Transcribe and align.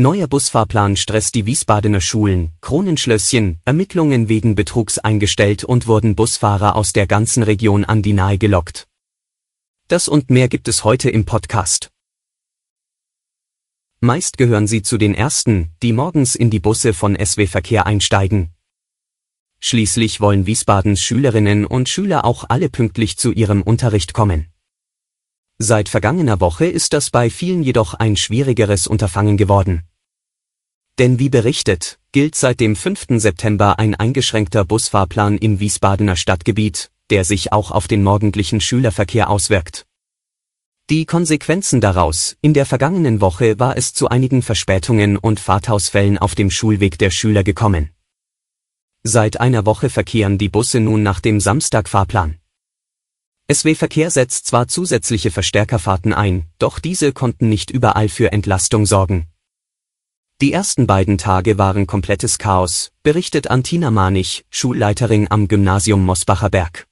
Neuer 0.00 0.28
Busfahrplan 0.28 0.96
stresst 0.96 1.34
die 1.34 1.44
Wiesbadener 1.44 2.00
Schulen, 2.00 2.52
Kronenschlösschen, 2.60 3.58
Ermittlungen 3.64 4.28
wegen 4.28 4.54
Betrugs 4.54 5.00
eingestellt 5.00 5.64
und 5.64 5.88
wurden 5.88 6.14
Busfahrer 6.14 6.76
aus 6.76 6.92
der 6.92 7.08
ganzen 7.08 7.42
Region 7.42 7.84
an 7.84 8.00
die 8.00 8.12
Nahe 8.12 8.38
gelockt. 8.38 8.86
Das 9.88 10.06
und 10.06 10.30
mehr 10.30 10.46
gibt 10.46 10.68
es 10.68 10.84
heute 10.84 11.10
im 11.10 11.24
Podcast. 11.24 11.90
Meist 13.98 14.38
gehören 14.38 14.68
sie 14.68 14.82
zu 14.82 14.98
den 14.98 15.16
Ersten, 15.16 15.72
die 15.82 15.92
morgens 15.92 16.36
in 16.36 16.50
die 16.50 16.60
Busse 16.60 16.94
von 16.94 17.16
SW 17.16 17.48
Verkehr 17.48 17.84
einsteigen. 17.84 18.50
Schließlich 19.58 20.20
wollen 20.20 20.46
Wiesbadens 20.46 21.00
Schülerinnen 21.00 21.66
und 21.66 21.88
Schüler 21.88 22.24
auch 22.24 22.44
alle 22.48 22.68
pünktlich 22.68 23.18
zu 23.18 23.32
ihrem 23.32 23.62
Unterricht 23.62 24.14
kommen. 24.14 24.46
Seit 25.60 25.88
vergangener 25.88 26.38
Woche 26.38 26.66
ist 26.66 26.92
das 26.92 27.10
bei 27.10 27.30
vielen 27.30 27.64
jedoch 27.64 27.94
ein 27.94 28.16
schwierigeres 28.16 28.86
Unterfangen 28.86 29.36
geworden. 29.36 29.82
Denn 31.00 31.18
wie 31.18 31.28
berichtet, 31.28 31.98
gilt 32.12 32.36
seit 32.36 32.60
dem 32.60 32.76
5. 32.76 33.06
September 33.16 33.76
ein 33.80 33.96
eingeschränkter 33.96 34.64
Busfahrplan 34.64 35.36
im 35.36 35.58
Wiesbadener 35.58 36.14
Stadtgebiet, 36.14 36.92
der 37.10 37.24
sich 37.24 37.52
auch 37.52 37.72
auf 37.72 37.88
den 37.88 38.04
morgendlichen 38.04 38.60
Schülerverkehr 38.60 39.28
auswirkt. 39.30 39.84
Die 40.90 41.06
Konsequenzen 41.06 41.80
daraus, 41.80 42.36
in 42.40 42.54
der 42.54 42.64
vergangenen 42.64 43.20
Woche 43.20 43.58
war 43.58 43.76
es 43.76 43.92
zu 43.92 44.08
einigen 44.08 44.42
Verspätungen 44.42 45.16
und 45.16 45.40
Fahrtausfällen 45.40 46.18
auf 46.18 46.36
dem 46.36 46.52
Schulweg 46.52 46.98
der 46.98 47.10
Schüler 47.10 47.42
gekommen. 47.42 47.90
Seit 49.02 49.40
einer 49.40 49.66
Woche 49.66 49.90
verkehren 49.90 50.38
die 50.38 50.48
Busse 50.48 50.78
nun 50.78 51.02
nach 51.02 51.18
dem 51.18 51.40
Samstagfahrplan. 51.40 52.38
SW 53.50 53.74
Verkehr 53.74 54.10
setzt 54.10 54.46
zwar 54.46 54.68
zusätzliche 54.68 55.30
Verstärkerfahrten 55.30 56.12
ein, 56.12 56.44
doch 56.58 56.78
diese 56.78 57.14
konnten 57.14 57.48
nicht 57.48 57.70
überall 57.70 58.10
für 58.10 58.30
Entlastung 58.30 58.84
sorgen. 58.84 59.26
Die 60.42 60.52
ersten 60.52 60.86
beiden 60.86 61.16
Tage 61.16 61.56
waren 61.56 61.86
komplettes 61.86 62.36
Chaos, 62.36 62.92
berichtet 63.02 63.50
Antina 63.50 63.90
Manich, 63.90 64.44
Schulleiterin 64.50 65.30
am 65.30 65.48
Gymnasium 65.48 66.04
Mosbacher 66.04 66.50
Berg. 66.50 66.86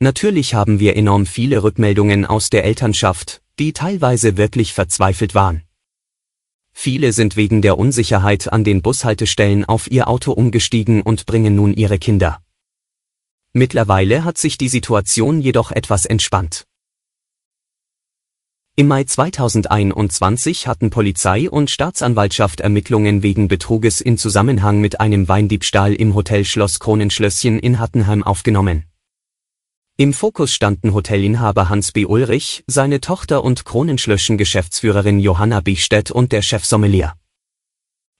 Natürlich 0.00 0.54
haben 0.54 0.80
wir 0.80 0.96
enorm 0.96 1.24
viele 1.24 1.62
Rückmeldungen 1.62 2.26
aus 2.26 2.50
der 2.50 2.64
Elternschaft, 2.64 3.40
die 3.60 3.72
teilweise 3.72 4.36
wirklich 4.36 4.74
verzweifelt 4.74 5.36
waren. 5.36 5.62
Viele 6.72 7.12
sind 7.12 7.36
wegen 7.36 7.62
der 7.62 7.78
Unsicherheit 7.78 8.52
an 8.52 8.64
den 8.64 8.82
Bushaltestellen 8.82 9.64
auf 9.64 9.88
ihr 9.88 10.08
Auto 10.08 10.32
umgestiegen 10.32 11.02
und 11.02 11.26
bringen 11.26 11.54
nun 11.54 11.74
ihre 11.74 11.98
Kinder. 11.98 12.42
Mittlerweile 13.52 14.24
hat 14.24 14.38
sich 14.38 14.58
die 14.58 14.68
Situation 14.68 15.40
jedoch 15.40 15.72
etwas 15.72 16.06
entspannt. 16.06 16.66
Im 18.76 18.86
Mai 18.86 19.02
2021 19.02 20.68
hatten 20.68 20.90
Polizei 20.90 21.50
und 21.50 21.68
Staatsanwaltschaft 21.68 22.60
Ermittlungen 22.60 23.24
wegen 23.24 23.48
Betruges 23.48 24.00
in 24.00 24.16
Zusammenhang 24.16 24.80
mit 24.80 25.00
einem 25.00 25.28
Weindiebstahl 25.28 25.94
im 25.94 26.14
Hotel 26.14 26.44
Schloss 26.44 26.78
Kronenschlösschen 26.78 27.58
in 27.58 27.80
Hattenheim 27.80 28.22
aufgenommen. 28.22 28.84
Im 29.96 30.14
Fokus 30.14 30.54
standen 30.54 30.94
Hotelinhaber 30.94 31.68
Hans 31.68 31.90
B. 31.90 32.06
Ulrich, 32.06 32.62
seine 32.68 33.00
Tochter 33.00 33.42
und 33.42 33.64
Kronenschlöschen-Geschäftsführerin 33.64 35.18
Johanna 35.18 35.60
Bichstedt 35.60 36.12
und 36.12 36.30
der 36.30 36.42
Chefsommelier. 36.42 37.14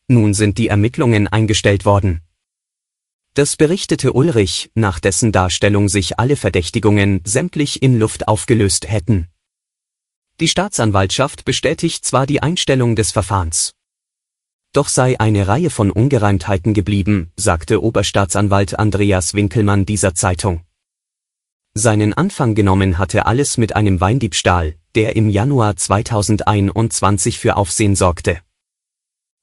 Nun 0.09 0.35
sind 0.35 0.59
die 0.59 0.69
Ermittlungen 0.69 1.29
eingestellt 1.29 1.85
worden. 1.85 2.21
Das 3.35 3.57
berichtete 3.57 4.13
Ulrich, 4.13 4.71
nach 4.75 4.99
dessen 4.99 5.31
Darstellung 5.31 5.89
sich 5.89 6.19
alle 6.19 6.35
Verdächtigungen 6.37 7.21
sämtlich 7.25 7.81
in 7.83 7.99
Luft 7.99 8.27
aufgelöst 8.27 8.91
hätten. 8.91 9.29
Die 10.41 10.49
Staatsanwaltschaft 10.49 11.45
bestätigt 11.45 12.05
zwar 12.05 12.27
die 12.27 12.43
Einstellung 12.43 12.97
des 12.97 13.13
Verfahrens. 13.13 13.73
Doch 14.73 14.89
sei 14.89 15.19
eine 15.21 15.47
Reihe 15.47 15.71
von 15.71 15.91
Ungereimtheiten 15.91 16.75
geblieben, 16.75 17.31
sagte 17.37 17.83
Oberstaatsanwalt 17.83 18.79
Andreas 18.79 19.35
Winkelmann 19.35 19.87
dieser 19.87 20.15
Zeitung. 20.15 20.63
Seinen 21.75 22.15
Anfang 22.15 22.57
genommen 22.57 22.99
hatte 22.99 23.27
alles 23.27 23.59
mit 23.59 23.77
einem 23.77 24.01
Weindiebstahl, 24.01 24.75
der 24.97 25.15
im 25.15 25.29
Januar 25.29 25.77
2021 25.77 27.39
für 27.39 27.57
Aufsehen 27.57 27.95
sorgte. 27.95 28.41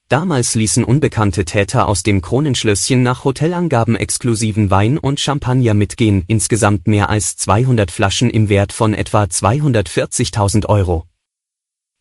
Damals 0.09 0.56
ließen 0.56 0.85
unbekannte 0.85 1.44
Täter 1.44 1.90
aus 1.90 2.01
dem 2.01 2.22
Kronenschlösschen 2.22 3.03
nach 3.03 3.25
Hotelangaben 3.25 3.97
exklusiven 3.97 4.72
Wein 4.72 4.97
und 4.97 5.19
Champagner 5.19 5.73
mitgehen, 5.73 6.23
insgesamt 6.28 6.88
mehr 6.88 7.09
als 7.09 7.35
200 7.35 7.91
Flaschen 7.91 8.29
im 8.29 8.47
Wert 8.47 8.72
von 8.72 8.94
etwa 8.94 9.23
240.000 9.23 10.68
Euro. 10.68 11.03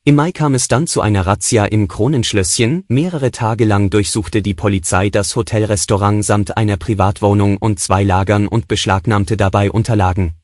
Im 0.05 0.15
Mai 0.15 0.31
kam 0.31 0.55
es 0.55 0.69
dann 0.69 0.87
zu 0.87 1.01
einer 1.01 1.27
Razzia 1.27 1.65
im 1.65 1.89
Kronenschlösschen, 1.89 2.85
mehrere 2.87 3.33
Tage 3.33 3.65
lang 3.65 3.91
durchsuchte 3.91 4.41
die 4.41 4.55
Polizei 4.55 5.11
das 5.11 5.35
Hotelrestaurant 5.35 6.25
samt 6.25 6.57
einer 6.57 6.77
Privatwohnung 6.77 7.57
und 7.57 7.81
zwei 7.81 8.05
Lagern 8.05 8.47
und 8.47 8.69
beschlagnahmte 8.69 9.37
dabei 9.37 9.69
Unterlagen. 9.69 10.35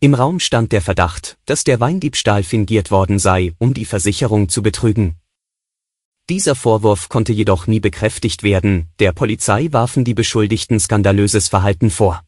Im 0.00 0.14
Raum 0.14 0.40
stand 0.40 0.72
der 0.72 0.82
Verdacht, 0.82 1.38
dass 1.46 1.62
der 1.62 1.78
Weindiebstahl 1.78 2.42
fingiert 2.42 2.90
worden 2.90 3.20
sei, 3.20 3.52
um 3.58 3.74
die 3.74 3.84
Versicherung 3.84 4.48
zu 4.48 4.60
betrügen. 4.60 5.14
Dieser 6.28 6.54
Vorwurf 6.54 7.08
konnte 7.08 7.32
jedoch 7.32 7.66
nie 7.66 7.80
bekräftigt 7.80 8.42
werden, 8.42 8.88
der 8.98 9.12
Polizei 9.12 9.68
warfen 9.72 10.04
die 10.04 10.12
Beschuldigten 10.12 10.78
skandalöses 10.78 11.48
Verhalten 11.48 11.88
vor. 11.88 12.22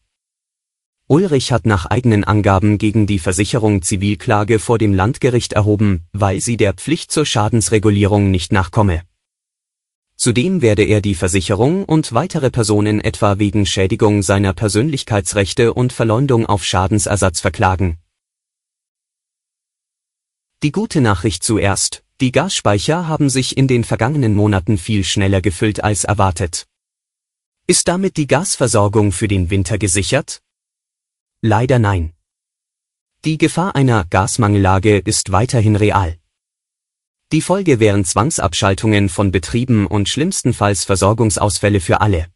Ulrich 1.07 1.51
hat 1.51 1.67
nach 1.67 1.85
eigenen 1.85 2.23
Angaben 2.23 2.79
gegen 2.79 3.05
die 3.05 3.19
Versicherung 3.19 3.83
Zivilklage 3.83 4.57
vor 4.57 4.79
dem 4.79 4.95
Landgericht 4.95 5.53
erhoben, 5.53 6.07
weil 6.13 6.41
sie 6.41 6.57
der 6.57 6.73
Pflicht 6.73 7.11
zur 7.11 7.27
Schadensregulierung 7.27 8.31
nicht 8.31 8.51
nachkomme. 8.51 9.03
Zudem 10.15 10.63
werde 10.63 10.83
er 10.83 11.01
die 11.01 11.15
Versicherung 11.15 11.85
und 11.85 12.11
weitere 12.11 12.49
Personen 12.49 13.01
etwa 13.01 13.37
wegen 13.37 13.67
Schädigung 13.67 14.23
seiner 14.23 14.53
Persönlichkeitsrechte 14.53 15.75
und 15.75 15.93
Verleumdung 15.93 16.47
auf 16.47 16.63
Schadensersatz 16.63 17.39
verklagen. 17.39 17.97
Die 20.63 20.71
gute 20.71 21.01
Nachricht 21.01 21.43
zuerst, 21.43 22.03
die 22.21 22.31
Gasspeicher 22.31 23.07
haben 23.07 23.31
sich 23.31 23.57
in 23.57 23.67
den 23.67 23.83
vergangenen 23.83 24.35
Monaten 24.35 24.77
viel 24.77 25.03
schneller 25.03 25.41
gefüllt 25.41 25.83
als 25.83 26.03
erwartet. 26.03 26.67
Ist 27.65 27.87
damit 27.87 28.15
die 28.15 28.27
Gasversorgung 28.27 29.11
für 29.11 29.27
den 29.27 29.49
Winter 29.49 29.79
gesichert? 29.79 30.43
Leider 31.41 31.79
nein. 31.79 32.13
Die 33.25 33.39
Gefahr 33.39 33.75
einer 33.75 34.05
Gasmangellage 34.05 34.99
ist 34.99 35.31
weiterhin 35.31 35.75
real. 35.75 36.17
Die 37.31 37.41
Folge 37.41 37.79
wären 37.79 38.05
Zwangsabschaltungen 38.05 39.09
von 39.09 39.31
Betrieben 39.31 39.87
und 39.87 40.07
schlimmstenfalls 40.07 40.83
Versorgungsausfälle 40.83 41.79
für 41.79 42.01
alle. 42.01 42.27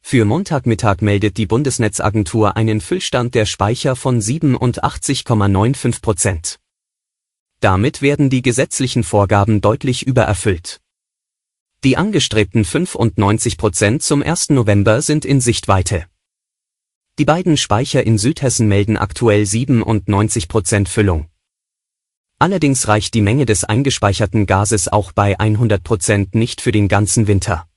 Für 0.00 0.24
Montagmittag 0.24 1.02
meldet 1.02 1.36
die 1.36 1.46
Bundesnetzagentur 1.46 2.56
einen 2.56 2.80
Füllstand 2.80 3.36
der 3.36 3.46
Speicher 3.46 3.94
von 3.94 4.20
87,95 4.20 6.00
Prozent. 6.00 6.61
Damit 7.62 8.02
werden 8.02 8.28
die 8.28 8.42
gesetzlichen 8.42 9.04
Vorgaben 9.04 9.60
deutlich 9.60 10.04
übererfüllt. 10.04 10.80
Die 11.84 11.96
angestrebten 11.96 12.64
95 12.64 13.56
Prozent 13.56 14.02
zum 14.02 14.20
1. 14.20 14.50
November 14.50 15.00
sind 15.00 15.24
in 15.24 15.40
Sichtweite. 15.40 16.06
Die 17.20 17.24
beiden 17.24 17.56
Speicher 17.56 18.04
in 18.04 18.18
Südhessen 18.18 18.66
melden 18.66 18.96
aktuell 18.96 19.46
97 19.46 20.48
Prozent 20.48 20.88
Füllung. 20.88 21.28
Allerdings 22.40 22.88
reicht 22.88 23.14
die 23.14 23.22
Menge 23.22 23.46
des 23.46 23.62
eingespeicherten 23.62 24.46
Gases 24.46 24.88
auch 24.88 25.12
bei 25.12 25.38
100 25.38 25.84
Prozent 25.84 26.34
nicht 26.34 26.62
für 26.62 26.72
den 26.72 26.88
ganzen 26.88 27.28
Winter. 27.28 27.68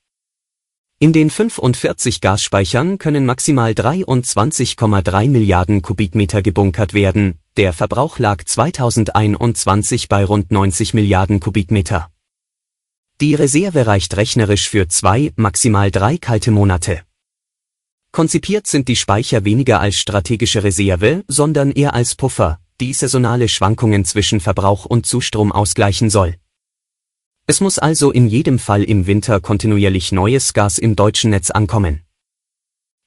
In 0.98 1.12
den 1.12 1.28
45 1.28 2.22
Gasspeichern 2.22 2.96
können 2.96 3.26
maximal 3.26 3.72
23,3 3.72 5.28
Milliarden 5.28 5.82
Kubikmeter 5.82 6.40
gebunkert 6.40 6.94
werden, 6.94 7.38
der 7.58 7.74
Verbrauch 7.74 8.18
lag 8.18 8.42
2021 8.42 10.08
bei 10.08 10.24
rund 10.24 10.50
90 10.50 10.94
Milliarden 10.94 11.38
Kubikmeter. 11.38 12.08
Die 13.20 13.34
Reserve 13.34 13.86
reicht 13.86 14.16
rechnerisch 14.16 14.70
für 14.70 14.88
zwei, 14.88 15.34
maximal 15.36 15.90
drei 15.90 16.16
kalte 16.16 16.50
Monate. 16.50 17.02
Konzipiert 18.10 18.66
sind 18.66 18.88
die 18.88 18.96
Speicher 18.96 19.44
weniger 19.44 19.80
als 19.80 19.96
strategische 19.96 20.64
Reserve, 20.64 21.24
sondern 21.28 21.72
eher 21.72 21.92
als 21.92 22.14
Puffer, 22.14 22.58
die 22.80 22.94
saisonale 22.94 23.50
Schwankungen 23.50 24.06
zwischen 24.06 24.40
Verbrauch 24.40 24.86
und 24.86 25.04
Zustrom 25.04 25.52
ausgleichen 25.52 26.08
soll. 26.08 26.36
Es 27.48 27.60
muss 27.60 27.78
also 27.78 28.10
in 28.10 28.26
jedem 28.26 28.58
Fall 28.58 28.82
im 28.82 29.06
Winter 29.06 29.40
kontinuierlich 29.40 30.10
neues 30.10 30.52
Gas 30.52 30.78
im 30.78 30.96
deutschen 30.96 31.30
Netz 31.30 31.50
ankommen. 31.50 32.02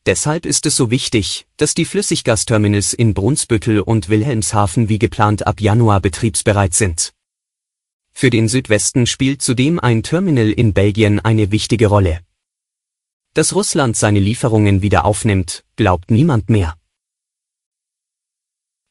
Deshalb 0.06 0.45
ist 0.45 0.65
es 0.65 0.77
so 0.77 0.89
wichtig, 0.89 1.45
dass 1.57 1.74
die 1.74 1.83
Flüssiggasterminals 1.83 2.94
in 2.94 3.13
Brunsbüttel 3.13 3.81
und 3.81 4.07
Wilhelmshaven 4.07 4.88
wie 4.88 4.97
geplant 4.97 5.45
ab 5.45 5.59
Januar 5.59 6.00
betriebsbereit 6.00 6.74
sind. 6.74 7.12
Für 8.13 8.30
den 8.30 8.47
Südwesten 8.47 9.07
spielt 9.07 9.41
zudem 9.41 9.77
ein 9.77 10.03
Terminal 10.03 10.50
in 10.50 10.74
Belgien 10.74 11.19
eine 11.19 11.51
wichtige 11.51 11.88
Rolle. 11.88 12.21
Dass 13.33 13.53
Russland 13.53 13.97
seine 13.97 14.19
Lieferungen 14.19 14.81
wieder 14.81 15.03
aufnimmt, 15.03 15.65
glaubt 15.75 16.12
niemand 16.12 16.50
mehr. 16.50 16.78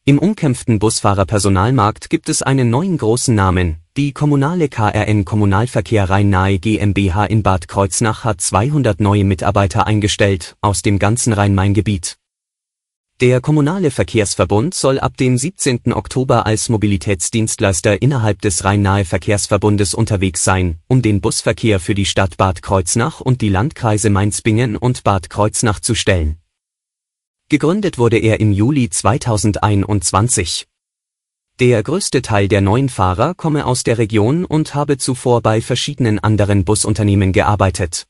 Im 0.09 0.19
umkämpften 0.19 0.79
Busfahrerpersonalmarkt 0.79 2.09
gibt 2.09 2.31
es 2.31 2.41
einen 2.41 2.71
neuen 2.71 2.97
großen 2.97 3.35
Namen, 3.35 3.77
die 3.95 4.13
kommunale 4.13 4.71
KRN 4.71 5.27
Kommunalverkehr 5.27 6.09
Rhein-Nahe 6.09 6.59
GmbH 6.59 7.27
in 7.27 7.43
Bad 7.43 7.69
Kreuznach 7.69 8.25
hat 8.25 8.41
200 8.41 9.01
neue 9.01 9.25
Mitarbeiter 9.25 9.87
eingestellt, 9.87 10.57
aus 10.63 10.81
dem 10.81 10.99
ganzen 10.99 11.35
Rhein-Main-Gebiet. 11.35 12.17
Der 13.21 13.43
kommunale 13.43 13.91
Verkehrsverbund 13.91 14.73
soll 14.73 14.99
ab 14.99 15.19
dem 15.19 15.37
17. 15.37 15.93
Oktober 15.93 16.47
als 16.47 16.71
Mobilitätsdienstleister 16.71 18.01
innerhalb 18.01 18.41
des 18.41 18.65
Rhein-Nahe 18.65 19.05
Verkehrsverbundes 19.05 19.93
unterwegs 19.93 20.43
sein, 20.43 20.79
um 20.89 21.03
den 21.03 21.21
Busverkehr 21.21 21.81
für 21.81 21.95
die 21.95 22.07
Stadt 22.07 22.39
Bad 22.39 22.63
Kreuznach 22.63 23.21
und 23.21 23.43
die 23.43 23.51
Landkreise 23.51 24.09
Mainz-Bingen 24.09 24.79
und 24.79 25.05
Bad 25.05 25.29
Kreuznach 25.29 25.81
zu 25.81 25.95
stellen 25.95 26.39
Gegründet 27.51 27.97
wurde 27.97 28.19
er 28.19 28.41
im 28.41 28.53
Juli 28.53 28.91
2021. 28.91 30.69
Der 31.59 31.83
größte 31.83 32.21
Teil 32.21 32.47
der 32.47 32.61
neuen 32.61 32.91
Fahrer 32.91 33.33
komme 33.33 33.65
aus 33.65 33.85
der 33.85 33.97
Region 33.97 34.45
und 34.45 34.75
habe 34.75 34.99
zuvor 34.99 35.41
bei 35.41 35.63
verschiedenen 35.63 36.19
anderen 36.19 36.67
Busunternehmen 36.67 37.33
gearbeitet. 37.33 38.07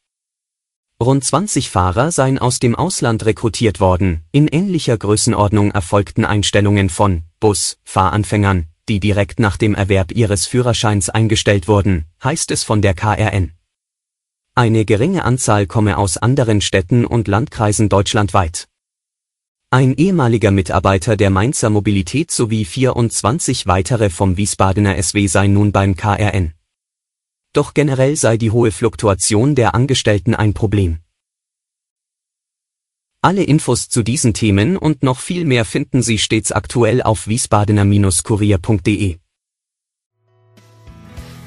Rund 1.00 1.25
20 1.25 1.70
Fahrer 1.70 2.11
seien 2.11 2.40
aus 2.40 2.58
dem 2.58 2.75
Ausland 2.75 3.26
rekrutiert 3.26 3.79
worden, 3.79 4.25
in 4.32 4.49
ähnlicher 4.49 4.99
Größenordnung 4.99 5.70
erfolgten 5.70 6.25
Einstellungen 6.25 6.91
von 6.91 7.23
Bus-Fahranfängern, 7.38 8.67
die 8.88 8.99
direkt 8.99 9.38
nach 9.38 9.56
dem 9.56 9.76
Erwerb 9.76 10.11
ihres 10.11 10.46
Führerscheins 10.46 11.11
eingestellt 11.11 11.69
wurden, 11.69 12.06
heißt 12.25 12.50
es 12.50 12.64
von 12.64 12.82
der 12.82 12.94
KRN. 12.94 13.52
Eine 14.56 14.84
geringe 14.84 15.25
Anzahl 15.25 15.69
komme 15.69 15.96
aus 15.96 16.17
anderen 16.17 16.61
Städten 16.61 17.06
und 17.06 17.29
Landkreisen 17.29 17.88
deutschlandweit. 17.88 18.67
Ein 19.70 19.93
ehemaliger 19.93 20.50
Mitarbeiter 20.50 21.15
der 21.15 21.29
Mainzer 21.29 21.69
Mobilität 21.69 22.31
sowie 22.31 22.65
24 22.65 23.67
weitere 23.67 24.09
vom 24.09 24.38
Wiesbadener 24.38 25.03
SW 25.03 25.26
seien 25.26 25.53
nun 25.53 25.73
beim 25.73 25.94
KRN. 25.94 26.55
Doch 27.53 27.75
generell 27.75 28.17
sei 28.17 28.38
die 28.38 28.50
hohe 28.50 28.73
Fluktuation 28.73 29.55
der 29.55 29.75
Angestellten 29.75 30.35
ein 30.35 30.55
Problem. 30.55 31.00
Alle 33.20 33.43
Infos 33.43 33.91
zu 33.91 34.03
diesen 34.03 34.32
Themen 34.32 34.79
und 34.79 35.03
noch 35.03 35.20
viel 35.20 35.44
mehr 35.44 35.67
finden 35.67 36.00
Sie 36.00 36.17
stets 36.17 36.50
aktuell 36.50 37.03
auf 37.03 37.29
wiesbadener-kurier.de. 37.29 39.19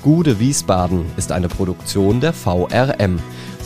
Gude 0.04 0.40
Wiesbaden 0.40 1.06
ist 1.18 1.32
eine 1.32 1.48
Produktion 1.48 2.22
der 2.22 2.34
VRM 2.34 3.20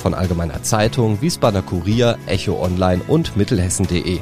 von 0.05 0.13
Allgemeiner 0.13 0.61
Zeitung, 0.63 1.21
Wiesbadener 1.21 1.63
Kurier, 1.63 2.17
Echo 2.27 2.63
Online 2.63 3.01
und 3.07 3.35
Mittelhessen.de. 3.35 4.21